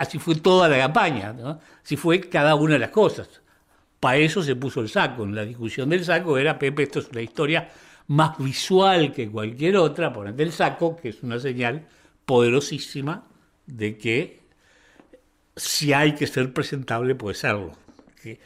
[0.00, 1.60] así fue toda la campaña, ¿no?
[1.84, 3.28] así fue cada una de las cosas.
[4.00, 5.24] Para eso se puso el saco.
[5.24, 7.68] En la discusión del saco era, Pepe, esto es una historia
[8.06, 11.86] más visual que cualquier otra, ponete el saco, que es una señal
[12.24, 13.26] poderosísima
[13.66, 14.40] de que
[15.54, 17.72] si hay que ser presentable, puede serlo.
[18.22, 18.40] Que,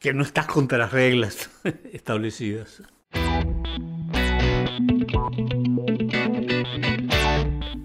[0.00, 1.48] que no estás contra las reglas
[1.92, 2.82] establecidas.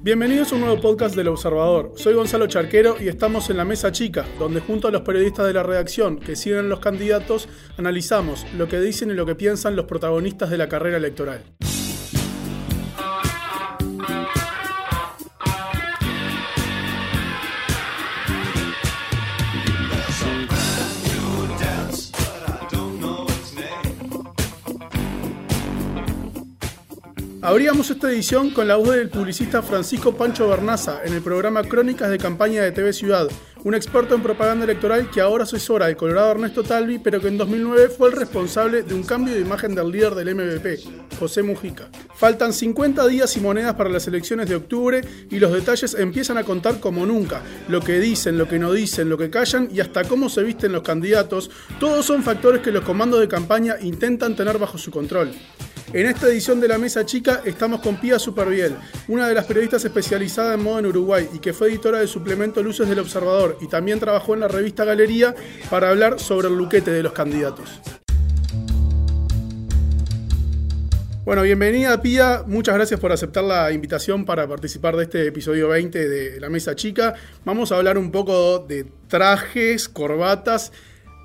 [0.07, 1.91] Bienvenidos a un nuevo podcast del Observador.
[1.97, 5.51] Soy Gonzalo Charquero y estamos en la Mesa Chica, donde junto a los periodistas de
[5.51, 9.83] la redacción que siguen los candidatos, analizamos lo que dicen y lo que piensan los
[9.83, 11.43] protagonistas de la carrera electoral.
[27.47, 32.09] Abríamos esta edición con la voz del publicista Francisco Pancho Bernaza en el programa Crónicas
[32.09, 33.29] de Campaña de TV Ciudad,
[33.63, 37.37] un experto en propaganda electoral que ahora asesora al Colorado Ernesto Talvi, pero que en
[37.37, 40.77] 2009 fue el responsable de un cambio de imagen del líder del MVP,
[41.17, 41.87] José Mujica.
[42.17, 44.99] Faltan 50 días y monedas para las elecciones de octubre
[45.31, 47.41] y los detalles empiezan a contar como nunca.
[47.69, 50.73] Lo que dicen, lo que no dicen, lo que callan y hasta cómo se visten
[50.73, 51.49] los candidatos,
[51.79, 55.31] todos son factores que los comandos de campaña intentan tener bajo su control.
[55.93, 58.75] En esta edición de La Mesa Chica estamos con Pía Superbiel,
[59.07, 62.61] una de las periodistas especializada en moda en Uruguay y que fue editora del suplemento
[62.61, 65.33] Luces del Observador y también trabajó en la revista Galería
[65.69, 67.79] para hablar sobre el luquete de los candidatos.
[71.23, 76.09] Bueno, bienvenida Pía, muchas gracias por aceptar la invitación para participar de este episodio 20
[76.09, 77.13] de La Mesa Chica.
[77.45, 80.73] Vamos a hablar un poco de trajes, corbatas,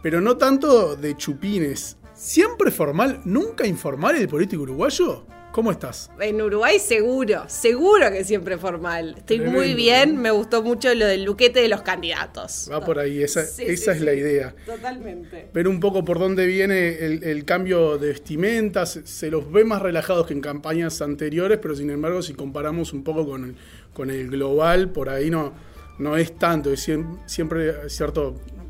[0.04, 1.96] pero no tanto de chupines.
[2.22, 5.26] ¿Siempre formal, nunca informal el político uruguayo?
[5.50, 6.08] ¿Cómo estás?
[6.20, 9.16] En Uruguay seguro, seguro que siempre formal.
[9.18, 12.68] Estoy muy bien, me gustó mucho lo del luquete de los candidatos.
[12.70, 14.54] Va por ahí, esa, esa es la idea.
[14.64, 15.48] Totalmente.
[15.52, 20.28] Ver un poco por dónde viene el, cambio de vestimentas, se los ve más relajados
[20.28, 23.56] que en campañas anteriores, pero sin embargo si comparamos un poco con el,
[23.92, 25.54] con el global, por ahí no,
[25.98, 26.88] no es tanto, es
[27.26, 28.20] siempre cierta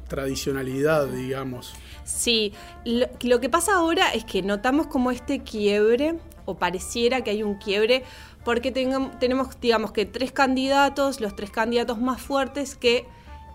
[0.08, 1.74] tradicionalidad, digamos.
[2.04, 2.52] Sí,
[2.84, 7.54] lo, que pasa ahora es que notamos como este quiebre, o pareciera que hay un
[7.54, 8.02] quiebre,
[8.44, 13.06] porque tenemos, digamos que tres candidatos, los tres candidatos más fuertes que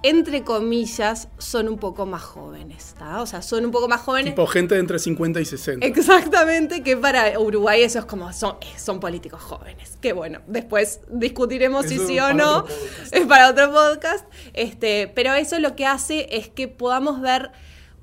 [0.03, 4.33] entre comillas, son un poco más jóvenes, O sea, son un poco más jóvenes.
[4.33, 5.85] Tipo gente de entre 50 y 60.
[5.85, 9.97] Exactamente, que para Uruguay eso es como, son, eh, son políticos jóvenes.
[9.99, 12.65] Que bueno, después discutiremos si sí o no,
[13.11, 14.25] es para otro podcast.
[14.53, 17.51] Este, pero eso lo que hace es que podamos ver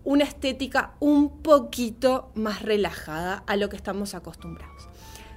[0.05, 4.89] una estética un poquito más relajada a lo que estamos acostumbrados.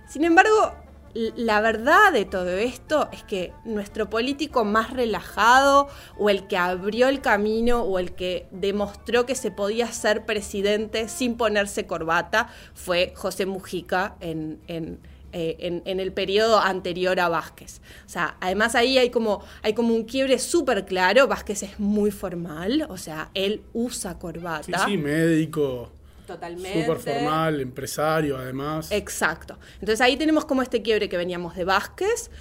[0.08, 0.74] Sin embargo,
[1.14, 7.08] la verdad de todo esto es que nuestro político más relajado o el que abrió
[7.08, 13.14] el camino o el que demostró que se podía ser presidente sin ponerse corbata fue
[13.16, 15.00] José Mujica en,
[15.34, 17.82] eh, en, el periodo anterior a Vázquez.
[18.06, 21.28] O sea, además ahí hay como, hay como un quiebre súper claro.
[21.28, 24.86] Vázquez es muy formal, o sea, él usa corbata.
[24.86, 25.92] Sí, sí, médico.
[26.26, 26.86] Totalmente.
[26.86, 28.92] Súper formal, empresario además.
[28.92, 29.60] Exacto.
[29.76, 32.32] Entonces ahí tenemos como este quiebre que veníamos de Vázquez.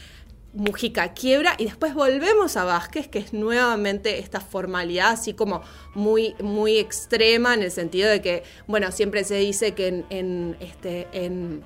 [0.53, 5.63] Mujica quiebra y después volvemos a Vázquez, que es nuevamente esta formalidad así como
[5.95, 10.57] muy, muy extrema en el sentido de que, bueno, siempre se dice que en, en
[10.61, 11.63] este, en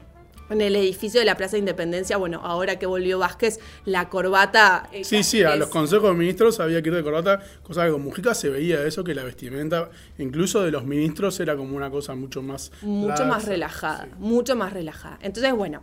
[0.51, 4.89] en el edificio de la Plaza de Independencia, bueno, ahora que volvió Vázquez, la corbata...
[4.93, 7.93] Eh, sí, sí, a los consejos de ministros había que ir de corbata, cosa que
[7.93, 11.91] con Mujica se veía eso, que la vestimenta, incluso de los ministros, era como una
[11.91, 12.73] cosa mucho más...
[12.83, 15.19] Mucho más relajada, mucho más relajada.
[15.23, 15.83] Entonces, bueno,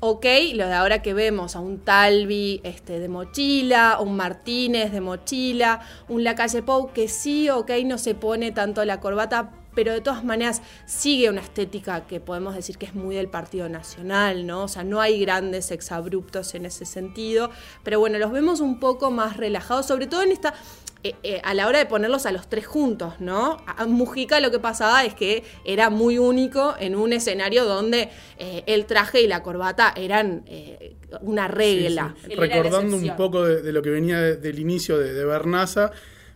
[0.00, 5.00] ok, lo de ahora que vemos a un Talvi este, de mochila, un Martínez de
[5.00, 10.00] mochila, un Lacalle Pou, que sí, ok, no se pone tanto la corbata, pero de
[10.00, 14.64] todas maneras sigue una estética que podemos decir que es muy del Partido Nacional, ¿no?
[14.64, 17.50] O sea, no hay grandes exabruptos en ese sentido,
[17.82, 20.54] pero bueno, los vemos un poco más relajados, sobre todo en esta...
[21.04, 23.56] Eh, eh, a la hora de ponerlos a los tres juntos, ¿no?
[23.66, 28.08] A Mujica lo que pasaba es que era muy único en un escenario donde
[28.38, 30.44] eh, el traje y la corbata eran
[31.22, 32.14] una regla.
[32.36, 35.90] Recordando un poco de, lo que venía del inicio de, de Bernaza,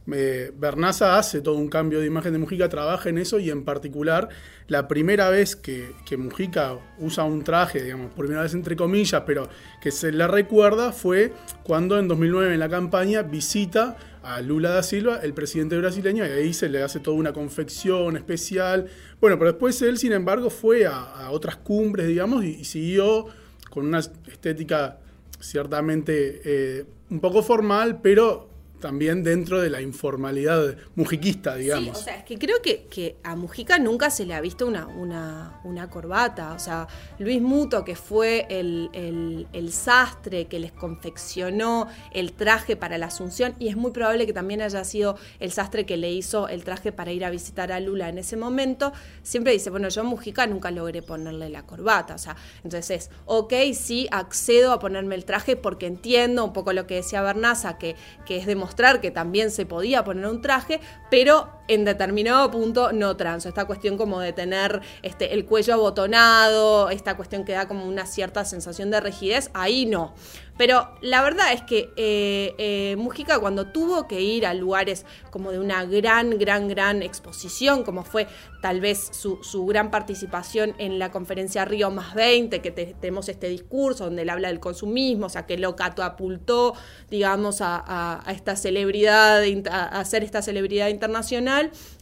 [0.06, 4.28] Bernaza hace todo un cambio de imagen de Mujica, trabaja en eso y en particular
[4.68, 9.48] la primera vez que, Mujica usa un traje, digamos, primera vez entre comillas, pero
[9.80, 11.32] que se le recuerda fue
[11.64, 16.30] cuando en 2009 en la campaña visita a Lula da Silva, el presidente brasileño, y
[16.30, 18.88] ahí se le hace toda una confección especial.
[19.20, 23.26] Bueno, pero después él, sin embargo, fue a, otras cumbres, digamos, y, siguió
[23.70, 24.98] con una estética
[25.38, 31.98] ciertamente eh, un poco formal, pero también dentro de la informalidad mujiquista, digamos.
[31.98, 34.86] Sí, o sea, es que creo que, a Mujica nunca se le ha visto una,
[34.86, 36.52] una, corbata.
[36.52, 36.88] O sea,
[37.18, 43.68] Luis Muto, que fue el, sastre que les confeccionó el traje para la Asunción, y
[43.68, 47.12] es muy probable que también haya sido el sastre que le hizo el traje para
[47.12, 50.70] ir a visitar a Lula en ese momento, siempre dice, bueno, yo a Mujica nunca
[50.70, 52.14] logré ponerle la corbata.
[52.14, 56.72] O sea, entonces es, ok, sí, accedo a ponerme el traje porque entiendo un poco
[56.72, 57.96] lo que decía Bernaza, que,
[58.26, 63.16] que es demostrar que también se podía poner un traje, pero en determinado punto no
[63.16, 63.48] transo.
[63.48, 68.06] Esta cuestión como de tener este, el cuello abotonado, esta cuestión que da como una
[68.06, 70.14] cierta sensación de rigidez, ahí no.
[70.56, 75.52] Pero la verdad es que eh, eh, Mujica cuando tuvo que ir a lugares como
[75.52, 78.26] de una gran, gran, gran exposición, como fue
[78.62, 84.04] tal vez su, gran participación en la conferencia Río más 20, que tenemos este discurso
[84.04, 86.74] donde él habla del consumismo, o sea, que lo catapultó,
[87.10, 91.55] digamos, a, esta celebridad, a hacer esta celebridad internacional,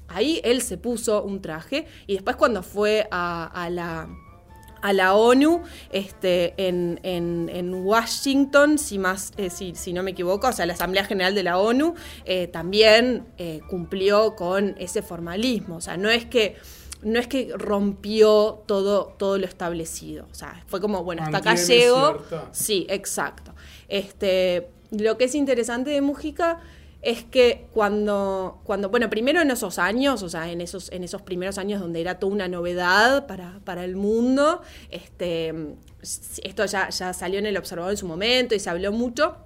[0.08, 4.08] ahí él se puso un traje y después cuando fue a la
[4.84, 10.66] a la ONU este, en, Washington, si, más, eh, si, no me equivoco, o sea,
[10.66, 11.94] la Asamblea General de la ONU
[12.26, 15.76] eh, también eh, cumplió con ese formalismo.
[15.76, 16.56] O sea, no es que
[17.02, 20.26] no es que rompió todo, todo lo establecido.
[20.30, 22.18] O sea, fue como, bueno, hasta acá llego.
[22.52, 23.54] Sí, exacto.
[23.88, 26.60] Este, lo que es interesante de Mujica
[27.04, 31.22] es que cuando, cuando, bueno, primero en esos años, o sea, en esos, en esos
[31.22, 35.54] primeros años donde era toda una novedad para, para el mundo, este,
[36.42, 39.36] esto ya, ya salió en el observador en su momento y se habló mucho,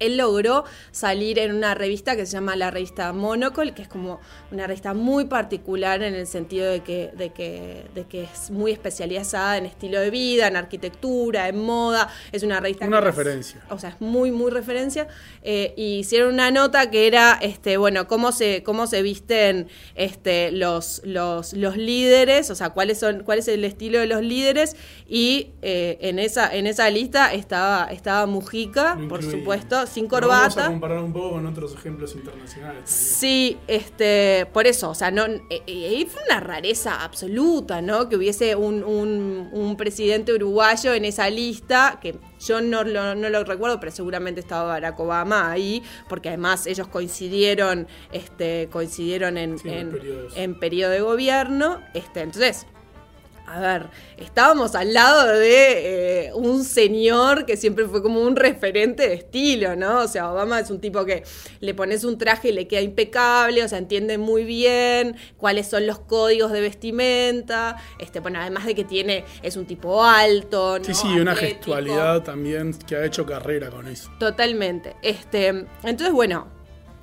[0.00, 4.20] él logró salir en una revista que se llama la revista Monocle, que es como
[4.50, 8.72] una revista muy particular en el sentido de que, de que, de que es muy
[8.72, 12.08] especializada en estilo de vida, en arquitectura, en moda.
[12.32, 12.86] Es una revista.
[12.86, 13.62] Una referencia.
[13.70, 15.06] o sea, es muy, muy referencia.
[15.42, 20.50] Eh, y hicieron una nota que era, este, bueno, cómo se, cómo se visten este,
[20.50, 24.76] los, los, los líderes, o sea, cuáles son, cuál es el estilo de los líderes.
[25.08, 30.48] Y eh, en, esa, en esa lista estaba, estaba Mujica, por supuesto sin corbata.
[30.48, 32.82] Vamos a comparar un poco con otros ejemplos internacionales.
[32.88, 38.08] Sí, este, por eso, o sea, no, eh, eh, fue una rareza absoluta, ¿no?
[38.08, 44.40] Que hubiese un, presidente uruguayo en esa lista, que yo no lo, recuerdo, pero seguramente
[44.40, 51.80] estaba Barack Obama ahí, porque además ellos coincidieron, este, coincidieron en, en, periodo de gobierno.
[51.92, 52.66] Este, entonces,
[53.46, 59.08] a ver, estábamos al lado de eh, un señor que siempre fue como un referente
[59.08, 60.00] de estilo, ¿no?
[60.00, 61.24] O sea, Obama es un tipo que
[61.60, 65.86] le pones un traje y le queda impecable, o sea, entiende muy bien cuáles son
[65.86, 70.84] los códigos de vestimenta, este, bueno, además de que tiene, es un tipo alto, ¿no?
[70.84, 74.10] Sí, sí, una gestualidad también que ha hecho carrera con eso.
[74.18, 74.96] Totalmente.
[75.02, 75.48] Este,
[75.82, 76.53] entonces, bueno,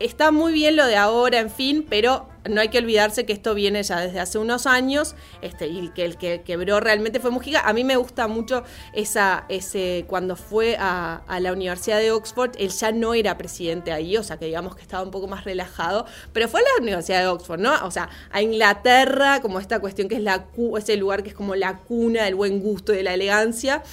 [0.06, 3.54] está muy bien lo de ahora, en fin, pero no hay que olvidarse que esto
[3.54, 7.62] viene ya desde hace unos años este, y que el que quebró realmente fue Mujica.
[7.62, 8.64] A mí me gusta mucho
[8.94, 14.18] esa, ese, cuando fue a, la Universidad de Oxford, él ya no era presidente ahí,
[14.18, 17.20] o sea que digamos que estaba un poco más relajado, pero fue a la Universidad
[17.22, 17.74] de Oxford, ¿no?
[17.86, 20.46] O sea, a Inglaterra, como esta cuestión que es la,
[20.78, 23.84] ese lugar que es como la cuna del buen gusto y de la elegancia.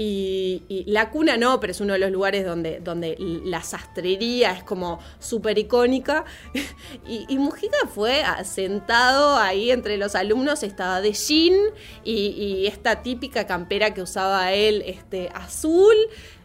[0.00, 4.62] Y, la cuna no, pero es uno de los lugares donde, donde la sastrería es
[4.62, 6.24] como súper icónica.
[7.08, 11.54] Y, Mujica fue sentado ahí entre los alumnos, estaba de jean
[12.04, 15.96] y, esta típica campera que usaba él, este, azul.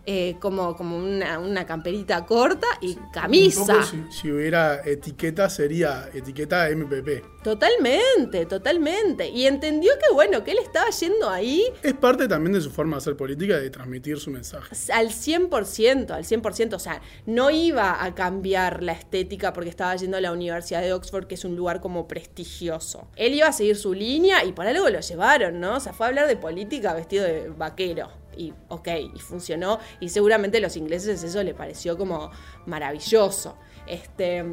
[0.05, 3.83] Eh, como, como una, camperita corta y camisa.
[4.10, 7.41] si, hubiera etiqueta sería etiqueta MPP.
[7.41, 9.29] Totalmente, totalmente.
[9.29, 11.63] Y entendió que bueno, que él estaba yendo ahí.
[11.81, 14.75] Es parte también de su forma de hacer política, de transmitir su mensaje.
[14.91, 16.74] Al 100%, al 100%.
[16.74, 20.91] O sea, no iba a cambiar la estética porque estaba yendo a la Universidad de
[20.91, 23.07] Oxford, que es un lugar como prestigioso.
[23.15, 25.77] Él iba a seguir su línea y por algo lo llevaron, ¿no?
[25.77, 30.09] O sea, fue a hablar de política vestido de vaquero y ok, y funcionó, y
[30.09, 32.31] seguramente a los ingleses eso le pareció como
[32.65, 33.57] maravilloso.
[33.85, 34.43] Este,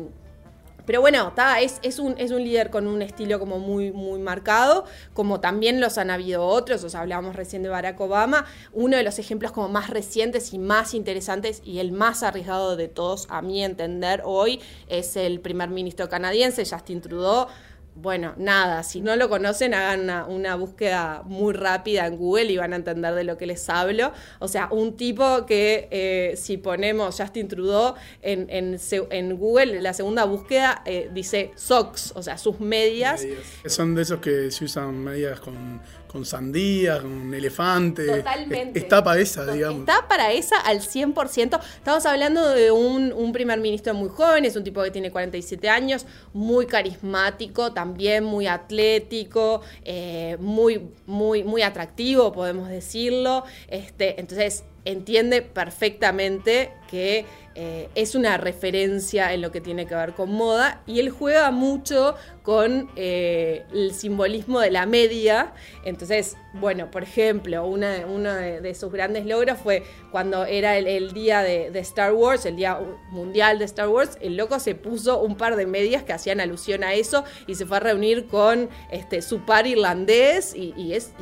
[0.90, 4.84] pero bueno, es, es, un, es un líder con un estilo como muy, muy marcado,
[5.14, 9.04] como también los han habido otros, o sea, hablábamos recién de Barack Obama, uno de
[9.04, 13.40] los ejemplos como más recientes y más interesantes y el más arriesgado de todos, a
[13.40, 17.46] mi entender, hoy, es el primer ministro canadiense, Justin Trudeau,
[17.94, 22.72] bueno, nada, si no lo conocen, hagan una, búsqueda muy rápida en Google y van
[22.72, 24.12] a entender de lo que les hablo.
[24.38, 30.24] O sea, un tipo que eh, si ponemos Justin Trudeau en, en, Google, la segunda
[30.24, 33.26] búsqueda eh, dice socks, o sea, sus medias.
[33.66, 35.80] Son de esos que se usan medias con,
[36.10, 38.04] con sandía, con elefante.
[38.04, 38.80] Totalmente.
[38.80, 39.80] Está para esa, digamos.
[39.80, 41.60] Está para esa al 100%.
[41.76, 45.68] Estamos hablando de un, un, primer ministro muy joven, es un tipo que tiene 47
[45.68, 53.44] años, muy carismático, también muy atlético, eh, muy, muy, muy atractivo, podemos decirlo.
[53.68, 57.24] Este, entonces, entiende perfectamente que
[57.62, 61.50] eh, es una referencia en lo que tiene que ver con moda y él juega
[61.50, 65.52] mucho con eh, el simbolismo de la media.
[65.84, 71.78] Entonces, bueno, por ejemplo, uno de, sus grandes logros fue cuando era el, día de,
[71.80, 75.66] Star Wars, el día mundial de Star Wars, el loco se puso un par de
[75.66, 79.66] medias que hacían alusión a eso y se fue a reunir con este, su par
[79.66, 81.12] irlandés y, es,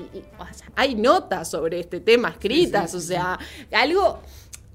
[0.76, 3.40] hay notas sobre este tema escritas, o sea,
[3.72, 4.20] algo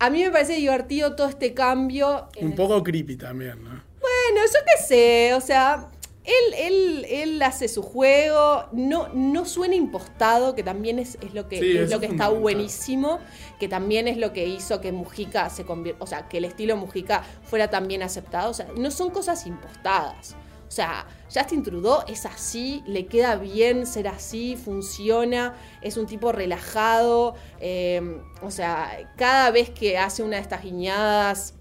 [0.04, 2.28] a mí me parece divertido todo este cambio.
[2.42, 3.70] Un poco creepy también, ¿no?
[3.70, 5.88] Bueno, yo qué sé, o sea,
[6.26, 11.84] él, él, él hace su juego, no, no suena impostado, que también es, lo que,
[11.84, 13.20] es lo que está buenísimo,
[13.62, 16.76] que también es lo que hizo que Mujica se convierta, o sea, que el estilo
[16.76, 18.52] Mujica fuera también aceptado.
[18.52, 20.36] O sea, no son cosas impostadas.
[20.74, 26.32] O sea, Justin Trudeau es así, le queda bien ser así, funciona, es un tipo
[26.32, 27.36] relajado.
[27.60, 31.54] Em, o sea, cada vez que hace una de estas guiñadas,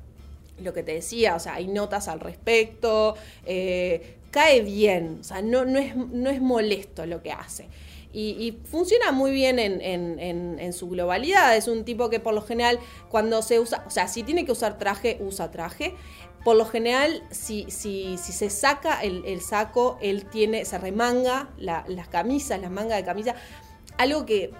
[0.63, 3.15] lo que te decía, o sea, hay notas al respecto,
[3.45, 7.69] eh, cae bien, o sea, no, es, no es molesto lo que hace.
[8.15, 11.57] Y, funciona muy bien en, en, su globalidad.
[11.57, 12.79] Es un tipo que por lo general
[13.09, 15.95] cuando se usa, o sea, si tiene que usar traje, usa traje
[16.45, 22.09] por lo general, si, si, si se saca el, saco, él tiene, se remanga las
[22.09, 23.35] camisas, las mangas de camisa,
[23.99, 24.51] algo que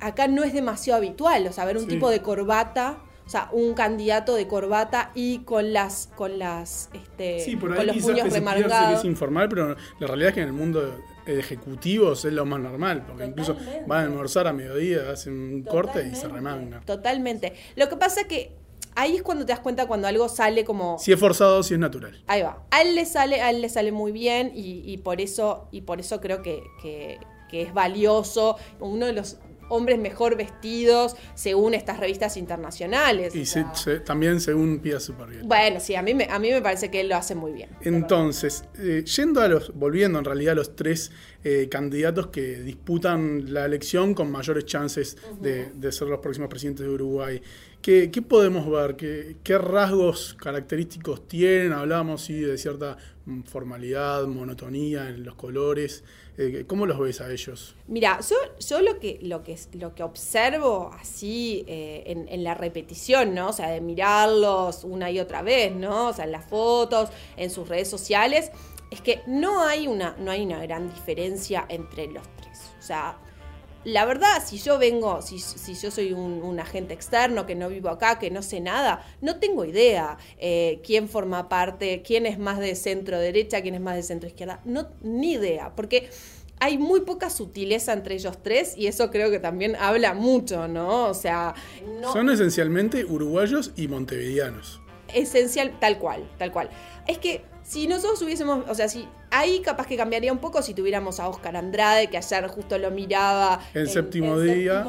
[0.00, 3.72] acá no es demasiado habitual, o sea, ver un tipo de corbata, o sea, un
[3.74, 8.98] candidato de corbata y con las, con las, este, con los puños remangados.
[8.98, 10.82] es informal, pero la realidad es que en el mundo
[11.24, 15.62] de ejecutivos es lo más normal, porque incluso van a almorzar a mediodía, hacen un
[15.62, 16.80] corte y se remanga.
[16.80, 17.54] Totalmente.
[17.76, 18.61] Lo que pasa es que
[18.94, 20.98] ahí es cuando te das cuenta cuando algo sale como.
[20.98, 22.22] Si es forzado, si es natural.
[22.26, 22.62] Ahí va.
[22.70, 26.00] A él le sale, a él le sale muy bien y, por eso, y por
[26.00, 27.18] eso creo que, que,
[27.52, 28.56] es valioso.
[28.80, 29.36] Uno de los
[29.68, 33.34] hombres mejor vestidos según estas revistas internacionales.
[33.34, 33.44] Y
[34.04, 35.44] también según Pia Superviel.
[35.44, 37.70] Bueno, sí, a mí, me, a mí me parece que él lo hace muy bien.
[37.82, 41.10] Entonces, eh, yendo a los, volviendo en realidad a los tres
[41.44, 46.86] eh, candidatos que disputan la elección con mayores chances de, de ser los próximos presidentes
[46.86, 47.42] de Uruguay.
[47.82, 48.94] ¿Qué, podemos ver?
[49.42, 51.72] ¿Qué, rasgos característicos tienen?
[51.72, 52.96] Hablábamos sí, de cierta
[53.26, 56.04] mm, formalidad, monotonía en los colores.
[56.38, 57.74] Eh, ¿Cómo los ves a ellos?
[57.88, 59.42] Mira, yo, lo
[59.94, 63.48] que observo así eh, en, la repetición, ¿no?
[63.48, 66.10] O sea, de mirarlos una y otra vez, ¿no?
[66.10, 68.52] O sea, en las fotos, en sus redes sociales,
[68.92, 72.60] es que no hay una, no hay una gran diferencia entre los tres.
[72.78, 73.18] O sea,
[73.84, 75.38] la verdad, si yo vengo, si,
[75.74, 79.64] yo soy un, agente externo, que no vivo acá, que no sé nada, no tengo
[79.64, 84.02] idea eh, quién forma parte, quién es más de centro derecha, quién es más de
[84.02, 84.60] centro izquierda.
[84.64, 86.10] No, ni idea, porque
[86.60, 91.06] hay muy poca sutileza entre ellos tres y eso creo que también habla mucho, ¿no?
[91.06, 91.54] O sea...
[92.12, 94.80] Son esencialmente uruguayos y montevideanos.
[95.12, 96.70] Esencial, tal cual, tal cual.
[97.08, 100.74] Es que si nosotros hubiésemos, o sea, si ahí capaz que cambiaría un poco si
[100.74, 103.60] tuviéramos a Oscar Andrade, que ayer justo lo miraba.
[103.74, 104.86] El séptimo, día,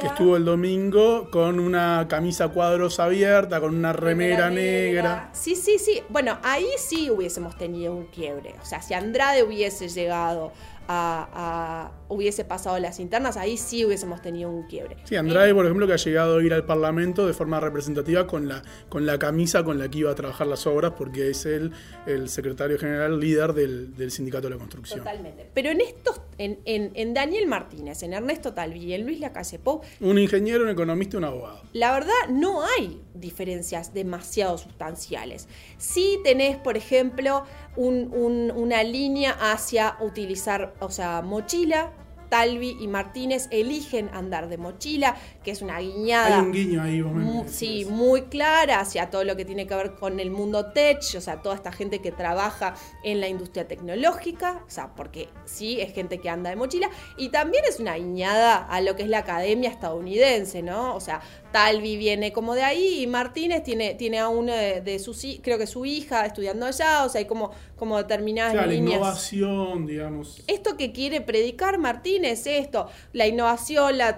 [0.00, 5.30] que estuvo el domingo con una camisa cuadros abierta, con una remera, negra.
[5.32, 6.02] Sí, sí, sí.
[6.08, 8.54] Bueno, ahí sí hubiésemos tenido un quiebre.
[8.62, 10.52] O sea, si Andrade hubiese llegado
[10.88, 14.96] a, hubiese pasado las internas, ahí sí hubiésemos tenido un quiebre.
[15.04, 18.48] Sí, Andrade, por ejemplo, que ha llegado a ir al Parlamento de forma representativa con
[18.48, 21.72] la, con la camisa con la que iba a trabajar las obras, porque es él
[22.06, 25.00] el secretario general líder del, Sindicato de la Construcción.
[25.00, 25.50] Totalmente.
[25.52, 29.80] Pero en estos, en, en, Daniel Martínez, en Ernesto Talvi y en Luis Lacalle Pou.
[30.00, 31.60] Un ingeniero, un economista y un abogado.
[31.72, 35.48] La verdad, no hay diferencias demasiado sustanciales.
[35.78, 37.44] Sí tenés, por ejemplo,
[37.76, 41.92] una línea hacia utilizar, o sea, mochila.
[42.28, 45.14] Talvi y Martínez eligen andar de mochila,
[45.46, 46.40] que es una guiñada.
[46.40, 49.94] Hay un guiño ahí, vos Sí, muy clara hacia todo lo que tiene que ver
[49.94, 52.74] con el mundo tech, o sea, toda esta gente que trabaja
[53.04, 57.28] en la industria tecnológica, o sea, porque sí, es gente que anda de mochila, y
[57.28, 60.96] también es una guiñada a lo que es la academia estadounidense, ¿no?
[60.96, 61.20] O sea,
[61.52, 65.68] Talvi viene como de ahí y Martínez tiene, tiene a una de, sus, creo que
[65.68, 69.00] su hija estudiando allá, o sea, hay como, como determinadas claro, líneas.
[69.00, 70.42] La innovación, digamos.
[70.48, 74.16] Esto que quiere predicar Martínez, esto, la innovación, la,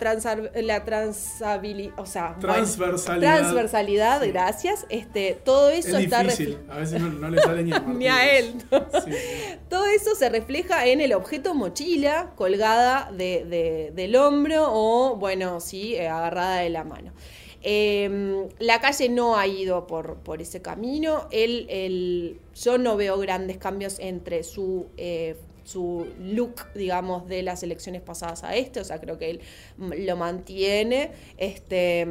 [0.54, 0.84] la
[1.18, 3.38] transabilidad, o sea, transversalidad.
[3.38, 4.86] transversalidad, gracias.
[4.88, 8.38] Este, todo eso es está difícil, a veces no, le sale ni a, ni a
[8.38, 8.54] él.
[9.68, 15.94] Todo eso se refleja en el objeto mochila colgada de, del hombro o, bueno, sí,
[15.94, 17.12] eh, agarrada de la mano.
[17.60, 21.28] Em, la calle no ha ido por, por ese camino.
[21.30, 25.36] el yo no veo grandes cambios entre su, eh,
[25.68, 28.80] su look, digamos, de las elecciones pasadas a este.
[28.80, 29.40] O sea, creo que él
[29.78, 31.10] lo mantiene.
[31.36, 32.08] Este,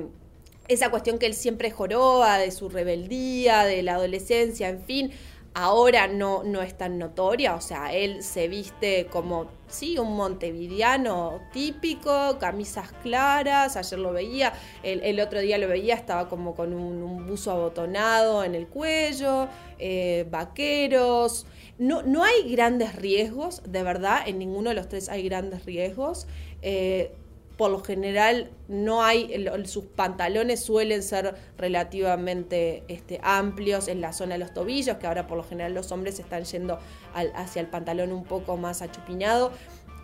[0.68, 5.12] esa cuestión que él siempre joroba de su rebeldía, de la adolescencia, en fin
[5.60, 11.42] ahora no, no es tan notoria, o sea, él se viste como, sí, un montevideano
[11.52, 17.26] típico, camisas claras, ayer lo veía, el, otro día lo veía, estaba como con un,
[17.26, 19.48] buzo abotonado en el cuello,
[19.80, 21.48] eh, vaqueros,
[21.80, 26.28] no, no hay grandes riesgos, de verdad, en ninguno de los tres hay grandes riesgos.
[26.62, 27.12] Eh,
[27.58, 34.34] por lo general no hay, sus pantalones suelen ser relativamente este, amplios en la zona
[34.34, 36.78] de los tobillos, que ahora por lo general los hombres están yendo
[37.14, 39.52] hacia el pantalón un poco más achupiñado.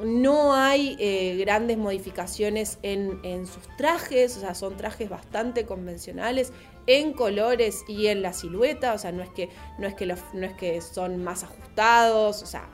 [0.04, 6.52] No hay eh, grandes modificaciones en, sus trajes, o sea, son trajes bastante convencionales
[6.88, 9.50] en colores y en la silueta, o sea, no es que,
[9.80, 12.70] no es que, no es que son más ajustados, o sea,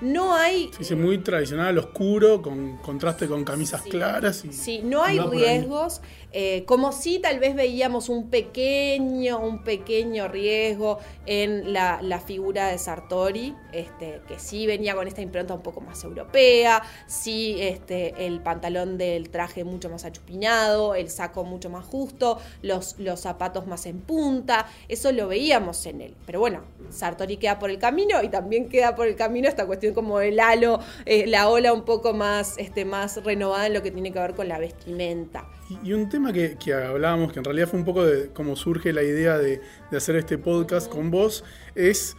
[0.00, 0.70] no hay...
[0.80, 4.44] Sí, es muy tradicional, oscuro, con contraste con camisas claras.
[4.44, 6.00] Y, sí, no hay riesgos.
[6.38, 12.76] Eh, como si tal vez veíamos un pequeño, un pequeño riesgo en la, figura de
[12.76, 18.40] Sartori, este, que sí venía con esta impronta un poco más europea, sí este, el
[18.40, 23.86] pantalón del traje mucho más achupiñado, el saco mucho más justo, los, los zapatos más
[23.86, 26.14] en punta, eso lo veíamos en él.
[26.26, 29.94] Pero bueno, Sartori queda por el camino y también queda por el camino esta cuestión
[29.94, 33.90] como el halo, eh, la ola un poco más, este, más renovada en lo que
[33.90, 35.46] tiene que ver con la vestimenta.
[35.82, 39.02] Y, un tema que, hablábamos, que en realidad fue un poco de cómo surge la
[39.02, 41.44] idea de, hacer este podcast con vos,
[41.74, 42.16] es,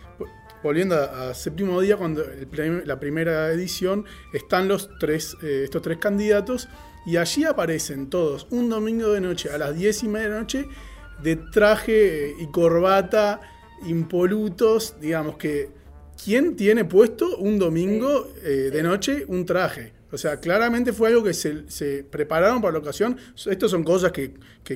[0.61, 2.23] volviendo a, séptimo día, cuando
[2.85, 6.67] la primera edición, están los tres, eh, estos tres candidatos
[7.05, 10.39] y allí aparecen todos un domingo de noche a las diez y media de la
[10.41, 10.67] noche
[11.23, 13.39] de traje y corbata
[13.87, 15.69] impolutos, digamos que
[16.21, 19.96] ¿quién tiene puesto un domingo eh, de noche un traje?
[20.11, 23.17] O sea, claramente fue algo que se, prepararon para la ocasión.
[23.45, 24.33] Estas son cosas que,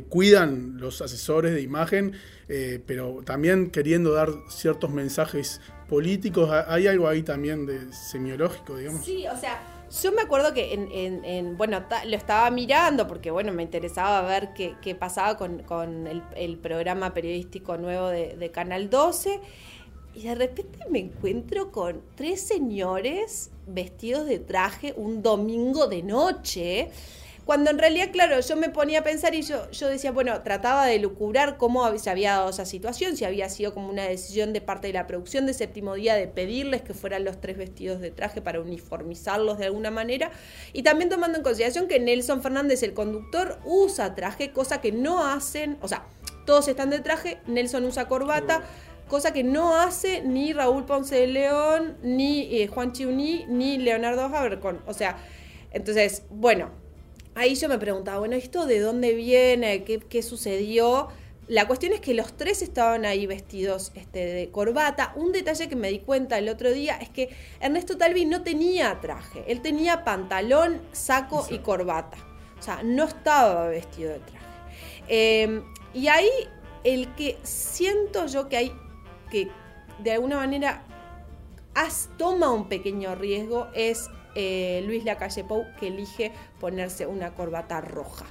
[0.09, 2.13] cuidan los asesores de imagen,
[2.47, 6.49] eh, pero también queriendo dar ciertos mensajes políticos.
[6.67, 9.05] Hay algo ahí también de semiológico, digamos.
[9.05, 9.61] Sí, o sea,
[10.01, 14.95] yo me acuerdo que en, bueno, lo estaba mirando porque, bueno, me interesaba ver qué,
[14.95, 19.39] pasaba con, el, programa periodístico nuevo de, de Canal 12
[20.13, 26.89] y de repente me encuentro con tres señores vestidos de traje un domingo de noche.
[27.45, 30.85] Cuando en realidad, claro, yo me ponía a pensar y yo, yo decía, bueno, trataba
[30.85, 34.61] de lucubrar cómo se había dado esa situación, si había sido como una decisión de
[34.61, 38.11] parte de la producción de séptimo día de pedirles que fueran los tres vestidos de
[38.11, 40.31] traje para uniformizarlos de alguna manera.
[40.71, 45.25] Y también tomando en consideración que Nelson Fernández, el conductor, usa traje, cosa que no
[45.25, 46.05] hacen, o sea,
[46.45, 48.63] todos están de traje, Nelson usa corbata
[49.11, 54.21] cosa que no hace ni Raúl Ponce de León, ni eh, Juan Chiuní, ni Leonardo
[54.23, 54.79] Habercon.
[54.87, 55.17] O sea,
[55.71, 56.69] entonces, bueno,
[57.35, 59.83] ahí yo me preguntaba, bueno, ¿esto de dónde viene?
[59.83, 61.09] ¿Qué, sucedió?
[61.49, 65.11] La cuestión es que los tres estaban ahí vestidos este, de corbata.
[65.17, 68.97] Un detalle que me di cuenta el otro día es que Ernesto Talvi no tenía
[69.01, 69.43] traje.
[69.45, 72.15] Él tenía pantalón, saco y corbata.
[72.57, 74.45] O sea, no estaba vestido de traje.
[75.09, 75.61] Eh,
[75.93, 76.29] y ahí
[76.85, 78.71] el que siento yo que hay
[79.31, 79.49] que
[79.99, 80.83] de alguna manera
[82.17, 88.25] toma un pequeño riesgo es eh, Luis Lacalle Pou que elige ponerse una corbata roja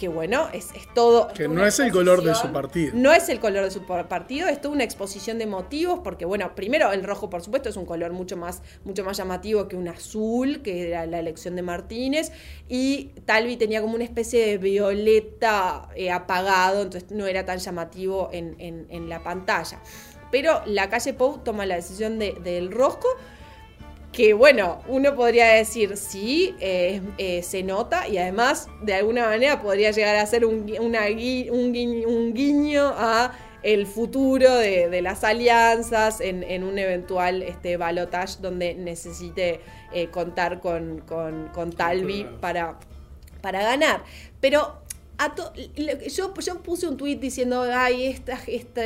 [0.00, 1.28] que bueno, es, todo.
[1.28, 2.92] Que no es el color de su partido.
[2.94, 6.54] No es el color de su partido, es toda una exposición de motivos, porque bueno,
[6.54, 9.88] primero el rojo, por supuesto, es un color mucho más, mucho más llamativo que un
[9.88, 12.32] azul, que era la elección de Martínez,
[12.66, 18.30] y Talvi tenía como una especie de violeta eh, apagado, entonces no era tan llamativo
[18.32, 19.82] en, en la pantalla.
[20.30, 23.08] Pero la calle Pou toma la decisión del rosco,
[24.12, 29.62] que bueno, uno podría decir sí, eh, eh, se nota y además de alguna manera
[29.62, 36.78] podría llegar a ser un, un, guiño, a el futuro de, las alianzas en, un
[36.78, 39.60] eventual este, balotage donde necesite
[39.92, 42.78] eh, contar con, con, Talvi para,
[43.42, 44.02] para ganar.
[44.40, 44.80] Pero
[45.76, 48.38] yo, yo puse un tuit diciendo, ay, esta,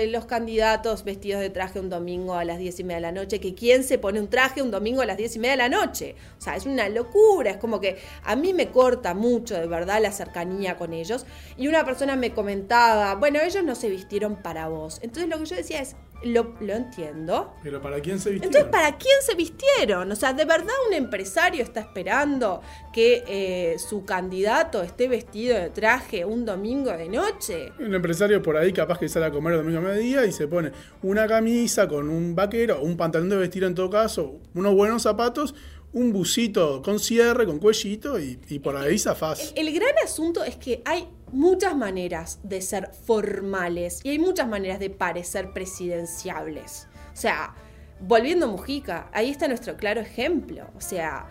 [0.07, 3.40] los candidatos vestidos de traje un domingo a las diez y media de la noche,
[3.40, 5.68] que quién se pone un traje un domingo a las diez y media de la
[5.68, 6.16] noche.
[6.38, 10.03] O sea, es una locura, es como que a mí me corta mucho de verdad
[10.03, 11.25] la cercanía con ellos.
[11.57, 14.99] Y una persona me comentaba, bueno, ellos no se vistieron para vos.
[15.03, 17.55] Entonces lo que yo decía es, lo, entiendo.
[17.63, 18.55] Pero ¿para quién se vistieron?
[18.55, 20.11] Entonces, ¿para quién se vistieron?
[20.11, 25.71] O sea, ¿de verdad un empresario está esperando que eh, su candidato esté vestido de
[25.71, 27.73] traje un domingo de noche?
[27.79, 30.49] Un empresario por ahí capaz que sale a comer el domingo a mediodía y se
[30.49, 35.03] pone una camisa con un vaquero, un pantalón de vestir en todo caso, unos buenos
[35.03, 35.55] zapatos
[35.94, 39.52] un busito con cierre, con cuellito y, por ahí zafás.
[39.57, 44.48] El, el, gran asunto es que hay muchas maneras de ser formales y hay muchas
[44.48, 46.88] maneras de parecer presidenciables.
[47.12, 47.54] O sea,
[48.00, 50.66] volviendo a Mujica, ahí está nuestro claro ejemplo.
[50.76, 51.28] O sea,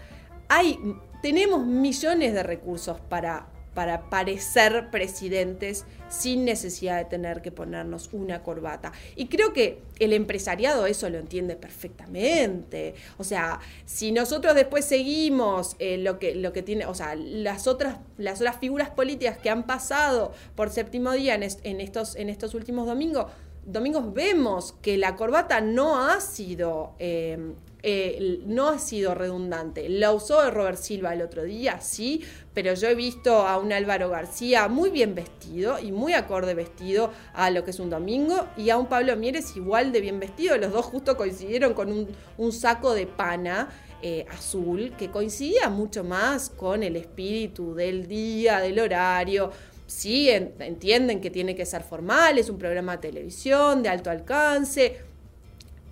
[0.49, 0.79] hay,
[1.21, 8.43] tenemos millones de recursos para para parecer presidentes sin necesidad de tener que ponernos una
[8.43, 8.91] corbata.
[9.15, 12.93] Y creo que el empresariado eso lo entiende perfectamente.
[13.17, 17.67] O sea, si nosotros después seguimos eh, lo, que, lo que tiene, o sea, las
[17.67, 22.53] otras, las otras figuras políticas que han pasado por séptimo día en, estos, en estos
[22.53, 23.25] últimos domingos,
[23.65, 27.53] domingos vemos que la corbata no ha sido eh,
[27.85, 29.89] eh, no ha sido redundante.
[29.89, 32.21] La usó Robert Silva el otro día, sí,
[32.53, 37.11] pero yo he visto a un Álvaro García muy bien vestido y muy acorde vestido
[37.33, 40.57] a lo que es un domingo y a un Pablo Mieres igual de bien vestido.
[40.57, 43.69] Los dos justo coincidieron con un, saco de pana.
[44.05, 49.49] Eh, azul que coincidía mucho más con el espíritu del día, del horario,
[49.87, 54.99] sí entienden que tiene que ser formal, es un programa de televisión de alto alcance,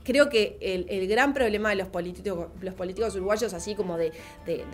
[0.03, 4.11] creo que el, gran problema de los políticos, los políticos uruguayos, así como de,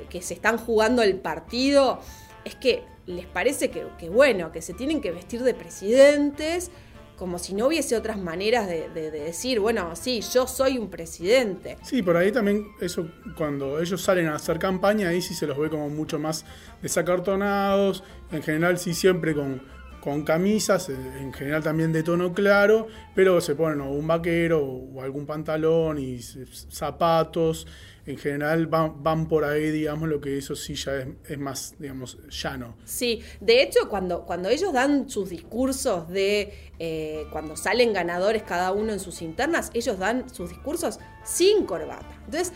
[0.10, 2.00] que se están jugando el partido,
[2.46, 6.72] es que les parece que, bueno, que se tienen que vestir de presidentes,
[7.18, 11.78] como si no hubiese otras maneras de, decir, bueno, sí, yo soy un presidente.
[11.82, 15.58] Sí, por ahí también eso, cuando ellos salen a hacer campaña, ahí sí se los
[15.58, 16.46] ve como mucho más
[16.82, 19.64] desacartonados, en general sí siempre con
[20.08, 25.02] con camisas, eh, en general también de tono claro, pero se ponen un vaquero o
[25.02, 27.68] algún pantalón y zapatos.
[28.06, 32.78] En general van, por ahí, digamos, lo que eso sí ya es, más, digamos, llano.
[32.86, 38.72] Sí, de hecho, cuando, cuando ellos dan sus discursos de eh, cuando salen ganadores cada
[38.72, 42.08] uno en sus internas, ellos dan sus discursos sin corbata.
[42.24, 42.54] Entonces,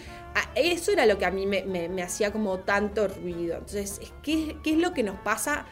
[0.55, 3.55] eso era lo que a mí me, hacía como tanto ruido.
[3.57, 5.65] Entonces, ¿qué, ¿qué es lo que nos pasa?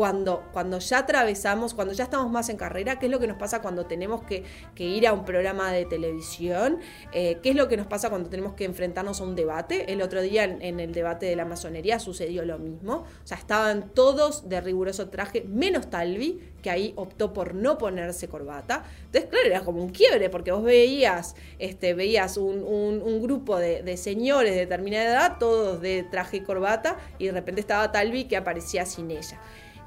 [0.00, 3.36] Cuando, cuando ya atravesamos, cuando ya estamos más en carrera, qué es lo que nos
[3.36, 4.44] pasa cuando tenemos que,
[4.78, 6.78] ir a un programa de televisión,
[7.12, 9.92] eh, qué es lo que nos pasa cuando tenemos que enfrentarnos a un debate.
[9.92, 12.94] El otro día en, el debate de la masonería sucedió lo mismo.
[12.94, 18.26] O sea, estaban todos de riguroso traje, menos Talvi, que ahí optó por no ponerse
[18.26, 18.84] corbata.
[19.04, 24.54] Entonces, claro, era como un quiebre, porque vos veías, este, veías un, grupo de, señores
[24.54, 28.86] de determinada edad, todos de traje y corbata, y de repente estaba Talvi que aparecía
[28.86, 29.38] sin ella.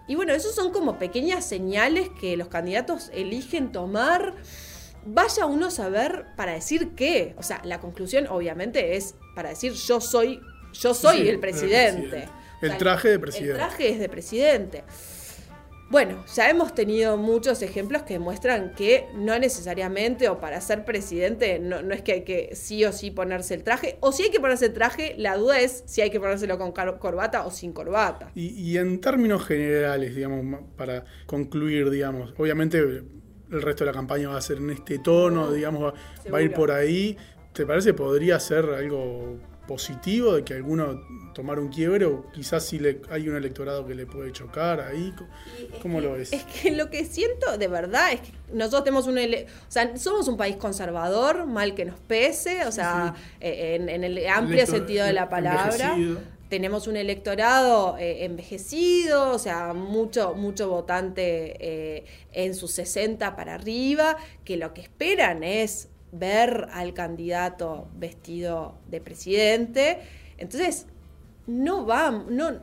[0.08, 4.36] Y bueno, esos son como pequeñas señales que los candidatos eligen tomar.
[5.06, 7.36] Vaya uno a saber para decir qué.
[7.38, 10.42] O sea, la conclusión obviamente es para decir yo soy,
[10.74, 12.28] yo soy el presidente.
[12.62, 13.52] El, traje de presidente.
[13.52, 14.84] El traje es de presidente.
[15.94, 21.60] Bueno, ya hemos tenido muchos ejemplos que demuestran que no necesariamente, o para ser presidente,
[21.60, 24.40] no, es que hay que sí o sí ponerse el traje, o si hay que
[24.40, 28.32] ponerse el traje, la duda es si hay que ponérselo con corbata o sin corbata.
[28.34, 34.38] Y, en términos generales, digamos, para concluir, digamos, obviamente el resto de la campaña va
[34.38, 35.94] a ser en este tono, digamos,
[36.34, 37.16] va, a ir por ahí.
[37.54, 41.02] ¿Te parece podría ser algo positivo de que alguno
[41.34, 45.14] tomara un quiebre o quizás si le, hay un electorado que le puede chocar ahí?
[45.82, 46.34] ¿Cómo lo ves?
[46.34, 49.18] Es que lo que siento de verdad es que nosotros tenemos un...
[49.18, 54.28] o sea, somos un país conservador, mal que nos pese, o sea, eh, en, el
[54.28, 55.96] amplio sentido de la palabra.
[56.50, 63.56] Tenemos un electorado eh, envejecido, o sea, mucho, mucho votante eh, en sus 60 para
[63.56, 70.00] arriba, que lo que esperan es ver al candidato vestido de presidente.
[70.38, 70.88] Entonces,
[71.46, 72.54] no va, no,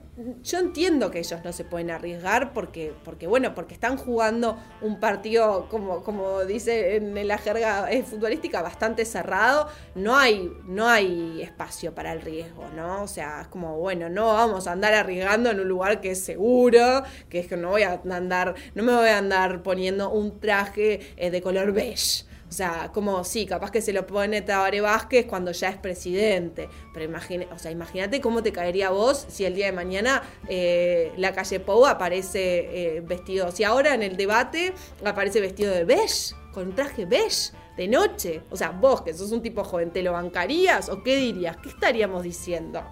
[0.42, 4.98] yo entiendo que ellos no se pueden arriesgar porque, porque bueno, porque están jugando un
[4.98, 11.94] partido, como, como dice en la jerga futbolística, bastante cerrado, no hay, no hay espacio
[11.94, 13.02] para el riesgo, ¿no?
[13.02, 16.24] O sea, es como, bueno, no vamos a andar arriesgando en un lugar que es
[16.24, 20.40] seguro, que es que no voy a andar, no me voy a andar poniendo un
[20.40, 22.29] traje eh, de color beige.
[22.50, 26.68] O sea, como sí, capaz que se lo pone Tabaré Vázquez cuando ya es presidente.
[26.92, 31.12] Pero imagine, o sea, imagínate cómo te caería vos si el día de mañana eh,
[31.16, 33.52] la calle Pou aparece eh, vestido.
[33.52, 38.42] Si ahora en el debate aparece vestido de beige, con un traje beige de noche.
[38.50, 41.56] O sea, vos que sos un tipo joven, ¿te lo bancarías o qué dirías?
[41.58, 42.82] ¿Qué estaríamos diciendo?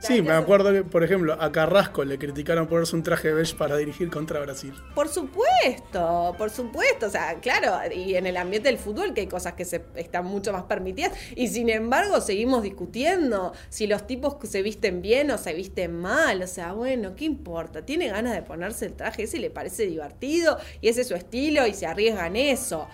[0.00, 3.76] Sí, me acuerdo que, por ejemplo, a Carrasco le criticaron ponerse un traje beige para
[3.76, 4.74] dirigir contra Brasil.
[4.94, 7.06] Por supuesto, por supuesto.
[7.06, 10.26] O sea, claro, y en el ambiente del fútbol que hay cosas que se están
[10.26, 11.12] mucho más permitidas.
[11.34, 16.42] Y sin embargo, seguimos discutiendo si los tipos se visten bien o se visten mal.
[16.42, 17.86] O sea, bueno, ¿qué importa?
[17.86, 21.14] Tiene ganas de ponerse el traje ese y le parece divertido y ese es su
[21.14, 22.88] estilo y se arriesgan eso.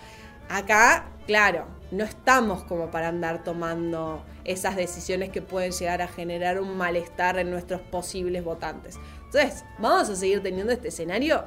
[0.53, 6.59] Acá, claro, no estamos como para andar tomando esas decisiones que pueden llegar a generar
[6.59, 8.99] un malestar en nuestros posibles votantes.
[9.27, 11.41] Entonces, ¿vamos a seguir teniendo este escenario?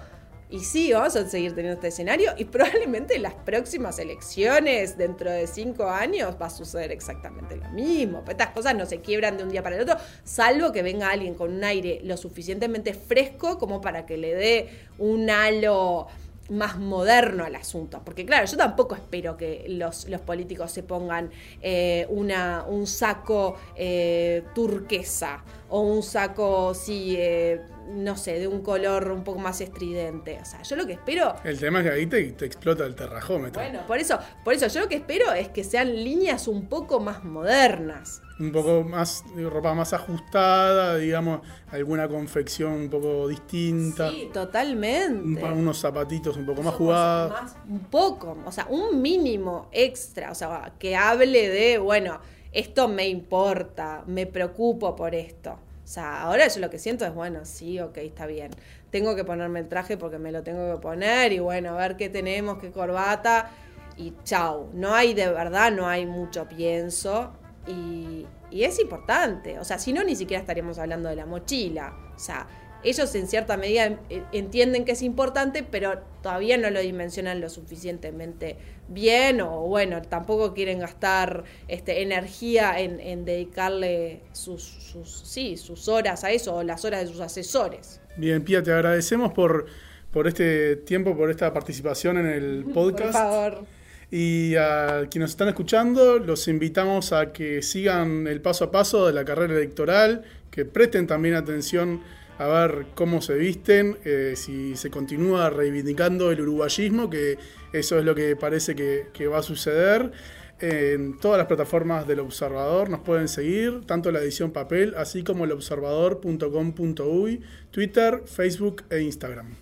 [0.48, 5.30] Y sí, vamos a seguir teniendo este escenario y probablemente en las próximas elecciones, dentro
[5.30, 8.24] de cinco años, va a suceder exactamente lo mismo.
[8.26, 11.34] Estas cosas no se quiebran de un día para el otro, salvo que venga alguien
[11.34, 16.06] con un aire lo suficientemente fresco como para que le dé un halo
[16.50, 18.00] más moderno al asunto.
[18.04, 21.30] Porque claro, yo tampoco espero que los, los políticos se pongan
[21.62, 28.62] eh, una, un saco eh, turquesa o un saco, sí, eh, no sé, de un
[28.62, 30.38] color un poco más estridente.
[30.40, 31.34] O sea, yo lo que espero...
[31.44, 33.60] El tema es que ahí te, te explota el terrajómetro.
[33.62, 37.00] Bueno, por eso, por eso yo lo que espero es que sean líneas un poco
[37.00, 44.10] más modernas un poco más, ropa más ajustada, digamos, alguna confección un poco distinta.
[44.10, 45.44] Sí, totalmente.
[45.44, 47.52] unos zapatitos un poco más jugados.
[47.68, 52.20] un poco, o sea, un mínimo extra, o sea, que hable de, bueno,
[52.52, 55.58] esto me importa, me preocupo por esto.
[55.94, 58.50] Sea, ahora yo lo que siento es, bueno, sí, ok, está bien.
[58.90, 61.96] Tengo que ponerme el traje porque me lo tengo que poner y bueno, a ver
[61.96, 63.52] qué tenemos, qué corbata
[63.96, 64.70] y chau.
[64.72, 67.32] No hay de verdad, no hay mucho pienso
[67.68, 71.94] y, es importante, o sea, si no, ni siquiera estaríamos hablando de la mochila.
[72.16, 72.48] O sea,
[72.84, 73.98] ellos en cierta medida
[74.32, 78.56] entienden que es importante, pero todavía no lo dimensionan lo suficientemente
[78.88, 86.30] bien o bueno, tampoco quieren gastar este, energía en, dedicarle sus, sí, sus horas a
[86.30, 88.00] eso o las horas de sus asesores.
[88.16, 89.66] Bien, Pía, te agradecemos por,
[90.12, 93.12] por este tiempo, por esta participación en el podcast.
[93.12, 93.66] Por favor.
[94.10, 99.06] Y a quienes nos están escuchando, los invitamos a que sigan el paso a paso
[99.06, 102.00] de la carrera electoral, que presten también atención
[102.38, 107.38] a ver cómo se visten, eh, si se continúa reivindicando el uruguayismo, que
[107.72, 110.12] eso es lo que parece que, que va a suceder.
[110.60, 115.44] En todas las plataformas del Observador nos pueden seguir, tanto la edición papel, así como
[115.44, 119.54] el observador.com.uy, Twitter, Facebook e Instagram.